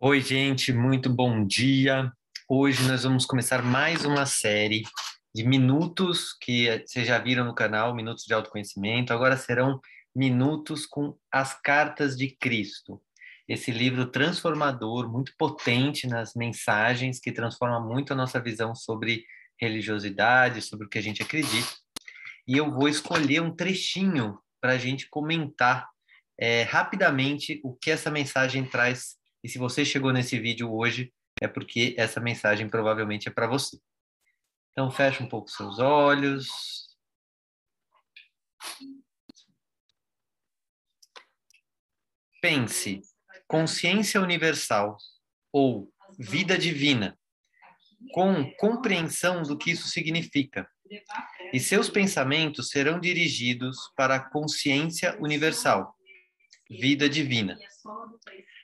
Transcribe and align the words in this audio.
Oi, 0.00 0.20
gente, 0.20 0.72
muito 0.72 1.10
bom 1.10 1.44
dia. 1.44 2.12
Hoje 2.48 2.86
nós 2.86 3.02
vamos 3.02 3.26
começar 3.26 3.64
mais 3.64 4.04
uma 4.04 4.26
série 4.26 4.84
de 5.34 5.42
minutos 5.42 6.36
que 6.40 6.84
vocês 6.86 7.04
já 7.04 7.18
viram 7.18 7.44
no 7.44 7.52
canal, 7.52 7.92
Minutos 7.92 8.22
de 8.22 8.32
Autoconhecimento. 8.32 9.12
Agora 9.12 9.36
serão 9.36 9.80
minutos 10.14 10.86
com 10.86 11.18
as 11.32 11.60
cartas 11.60 12.16
de 12.16 12.30
Cristo. 12.36 13.02
Esse 13.48 13.72
livro 13.72 14.06
transformador, 14.06 15.10
muito 15.10 15.32
potente 15.36 16.06
nas 16.06 16.32
mensagens, 16.32 17.18
que 17.18 17.32
transforma 17.32 17.80
muito 17.80 18.12
a 18.12 18.16
nossa 18.16 18.40
visão 18.40 18.76
sobre 18.76 19.24
religiosidade, 19.60 20.62
sobre 20.62 20.86
o 20.86 20.88
que 20.88 20.98
a 20.98 21.02
gente 21.02 21.24
acredita. 21.24 21.72
E 22.46 22.56
eu 22.56 22.70
vou 22.70 22.88
escolher 22.88 23.42
um 23.42 23.50
trechinho 23.50 24.38
para 24.60 24.74
a 24.74 24.78
gente 24.78 25.08
comentar 25.10 25.88
é, 26.38 26.62
rapidamente 26.62 27.60
o 27.64 27.74
que 27.74 27.90
essa 27.90 28.12
mensagem 28.12 28.64
traz 28.64 29.17
e 29.42 29.48
se 29.48 29.58
você 29.58 29.84
chegou 29.84 30.12
nesse 30.12 30.38
vídeo 30.38 30.72
hoje, 30.72 31.12
é 31.40 31.46
porque 31.46 31.94
essa 31.96 32.20
mensagem 32.20 32.68
provavelmente 32.68 33.28
é 33.28 33.30
para 33.30 33.46
você. 33.46 33.78
Então, 34.72 34.90
feche 34.90 35.22
um 35.22 35.28
pouco 35.28 35.50
seus 35.50 35.78
olhos. 35.78 36.48
Pense, 42.40 43.00
consciência 43.46 44.20
universal 44.20 44.96
ou 45.52 45.92
vida 46.18 46.56
divina, 46.56 47.18
com 48.12 48.50
compreensão 48.54 49.42
do 49.42 49.58
que 49.58 49.72
isso 49.72 49.88
significa. 49.88 50.68
E 51.52 51.60
seus 51.60 51.90
pensamentos 51.90 52.68
serão 52.68 53.00
dirigidos 53.00 53.76
para 53.96 54.16
a 54.16 54.30
consciência 54.30 55.16
universal, 55.20 55.96
vida 56.70 57.08
divina. 57.08 57.58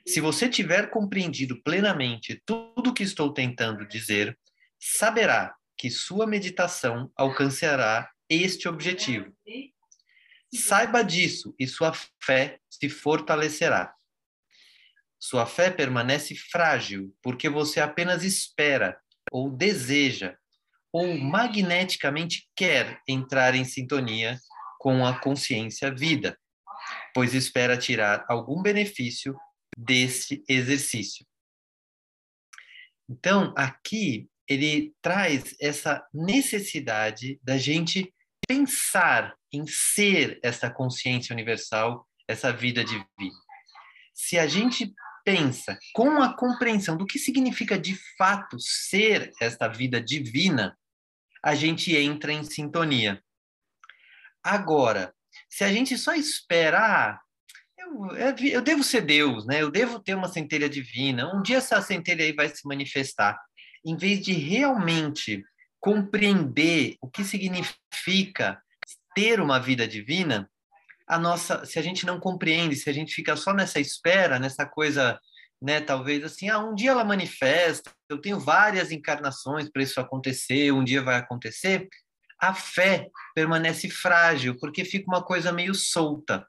Se 0.07 0.21
você 0.21 0.47
tiver 0.47 0.91
compreendido 0.91 1.61
plenamente 1.63 2.41
tudo 2.45 2.91
o 2.91 2.93
que 2.93 3.03
estou 3.03 3.33
tentando 3.33 3.87
dizer, 3.87 4.37
saberá 4.79 5.55
que 5.77 5.89
sua 5.89 6.27
meditação 6.27 7.11
alcançará 7.15 8.09
este 8.29 8.67
objetivo. 8.67 9.33
Saiba 10.53 11.03
disso 11.03 11.55
e 11.59 11.67
sua 11.67 11.91
fé 12.23 12.59
se 12.69 12.87
fortalecerá. 12.87 13.93
Sua 15.19 15.45
fé 15.45 15.71
permanece 15.71 16.35
frágil 16.35 17.13
porque 17.21 17.49
você 17.49 17.79
apenas 17.79 18.23
espera 18.23 18.97
ou 19.31 19.49
deseja 19.49 20.37
ou 20.93 21.17
magneticamente 21.17 22.47
quer 22.55 23.01
entrar 23.07 23.55
em 23.55 23.65
sintonia 23.65 24.39
com 24.79 25.05
a 25.05 25.19
consciência 25.19 25.93
vida, 25.93 26.37
pois 27.13 27.33
espera 27.33 27.75
tirar 27.75 28.23
algum 28.29 28.61
benefício 28.61 29.35
desse 29.75 30.43
exercício. 30.47 31.25
Então, 33.09 33.53
aqui 33.57 34.29
ele 34.47 34.93
traz 35.01 35.55
essa 35.59 36.05
necessidade 36.13 37.39
da 37.43 37.57
gente 37.57 38.13
pensar 38.47 39.35
em 39.51 39.65
ser 39.67 40.39
essa 40.43 40.69
consciência 40.69 41.33
universal, 41.33 42.07
essa 42.27 42.51
vida 42.51 42.83
divina. 42.83 43.39
Se 44.13 44.37
a 44.37 44.47
gente 44.47 44.93
pensa 45.23 45.77
com 45.93 46.21
a 46.21 46.35
compreensão 46.35 46.95
do 46.95 47.05
que 47.05 47.17
significa 47.17 47.77
de 47.77 47.97
fato 48.17 48.57
ser 48.59 49.31
esta 49.41 49.67
vida 49.67 49.99
divina, 49.99 50.77
a 51.43 51.55
gente 51.55 51.95
entra 51.95 52.31
em 52.31 52.43
sintonia. 52.43 53.21
Agora, 54.43 55.13
se 55.49 55.63
a 55.63 55.71
gente 55.71 55.97
só 55.97 56.13
esperar, 56.13 57.21
eu, 58.15 58.35
eu 58.51 58.61
devo 58.61 58.83
ser 58.83 59.01
Deus, 59.01 59.45
né? 59.45 59.61
Eu 59.61 59.71
devo 59.71 59.99
ter 59.99 60.15
uma 60.15 60.27
centelha 60.27 60.69
divina. 60.69 61.33
Um 61.33 61.41
dia 61.41 61.57
essa 61.57 61.81
centelha 61.81 62.23
aí 62.23 62.33
vai 62.33 62.49
se 62.49 62.67
manifestar. 62.67 63.39
Em 63.85 63.95
vez 63.95 64.21
de 64.21 64.33
realmente 64.33 65.43
compreender 65.79 66.95
o 67.01 67.09
que 67.09 67.23
significa 67.23 68.59
ter 69.15 69.39
uma 69.39 69.59
vida 69.59 69.87
divina, 69.87 70.49
a 71.07 71.19
nossa, 71.19 71.65
se 71.65 71.77
a 71.77 71.81
gente 71.81 72.05
não 72.05 72.19
compreende, 72.19 72.75
se 72.75 72.89
a 72.89 72.93
gente 72.93 73.13
fica 73.13 73.35
só 73.35 73.53
nessa 73.53 73.79
espera, 73.79 74.39
nessa 74.39 74.65
coisa, 74.65 75.19
né, 75.61 75.79
talvez 75.79 76.23
assim, 76.23 76.49
ah, 76.49 76.59
um 76.59 76.73
dia 76.73 76.91
ela 76.91 77.03
manifesta, 77.03 77.91
eu 78.09 78.19
tenho 78.19 78.39
várias 78.39 78.91
encarnações 78.91 79.69
para 79.69 79.83
isso 79.83 79.99
acontecer, 79.99 80.71
um 80.71 80.83
dia 80.83 81.03
vai 81.03 81.15
acontecer, 81.15 81.87
a 82.41 82.53
fé 82.53 83.07
permanece 83.35 83.89
frágil, 83.89 84.57
porque 84.59 84.83
fica 84.83 85.05
uma 85.07 85.23
coisa 85.23 85.51
meio 85.51 85.75
solta 85.75 86.45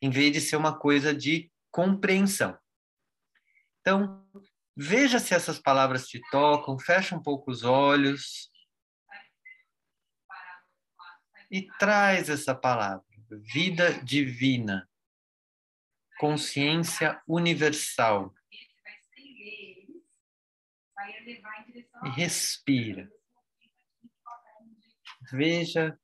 em 0.00 0.10
vez 0.10 0.32
de 0.32 0.40
ser 0.40 0.56
uma 0.56 0.78
coisa 0.78 1.14
de 1.14 1.50
compreensão. 1.70 2.58
Então, 3.80 4.26
veja 4.76 5.18
se 5.18 5.34
essas 5.34 5.58
palavras 5.58 6.06
te 6.06 6.20
tocam, 6.30 6.78
fecha 6.78 7.16
um 7.16 7.22
pouco 7.22 7.50
os 7.50 7.64
olhos 7.64 8.50
e 11.50 11.66
traz 11.78 12.28
essa 12.28 12.54
palavra, 12.54 13.04
vida 13.52 13.92
divina, 14.04 14.88
consciência 16.18 17.20
universal. 17.26 18.32
E 22.04 22.08
respira. 22.10 23.10
Veja 25.32 25.98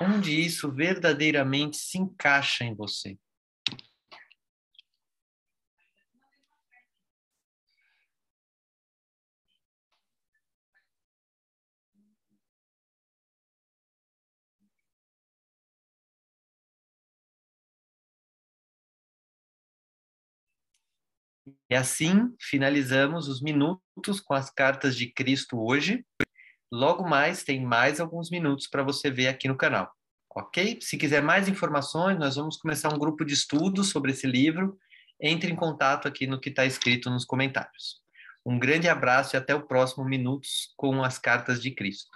onde 0.00 0.40
isso 0.40 0.72
verdadeiramente 0.72 1.76
se 1.76 1.98
encaixa 1.98 2.64
em 2.64 2.74
você. 2.74 3.18
E 21.70 21.74
assim 21.74 22.34
finalizamos 22.40 23.28
os 23.28 23.40
minutos 23.40 24.20
com 24.24 24.34
as 24.34 24.50
cartas 24.50 24.96
de 24.96 25.12
Cristo 25.12 25.56
hoje. 25.56 26.04
Logo 26.72 27.08
mais, 27.08 27.42
tem 27.42 27.60
mais 27.64 28.00
alguns 28.00 28.30
minutos 28.30 28.68
para 28.68 28.82
você 28.82 29.10
ver 29.10 29.26
aqui 29.26 29.48
no 29.48 29.56
canal, 29.56 29.90
ok? 30.34 30.78
Se 30.80 30.96
quiser 30.96 31.20
mais 31.20 31.48
informações, 31.48 32.18
nós 32.18 32.36
vamos 32.36 32.56
começar 32.56 32.94
um 32.94 32.98
grupo 32.98 33.24
de 33.24 33.34
estudos 33.34 33.90
sobre 33.90 34.12
esse 34.12 34.26
livro. 34.26 34.78
Entre 35.20 35.50
em 35.50 35.56
contato 35.56 36.06
aqui 36.06 36.26
no 36.26 36.40
que 36.40 36.48
está 36.48 36.64
escrito 36.64 37.10
nos 37.10 37.24
comentários. 37.24 38.00
Um 38.46 38.58
grande 38.58 38.88
abraço 38.88 39.34
e 39.34 39.36
até 39.36 39.54
o 39.54 39.66
próximo 39.66 40.04
Minutos 40.04 40.72
com 40.76 41.02
as 41.02 41.18
Cartas 41.18 41.60
de 41.60 41.72
Cristo. 41.72 42.10